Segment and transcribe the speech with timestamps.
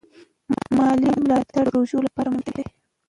[0.77, 2.65] مالي ملاتړ د پروژو لپاره مهم دی.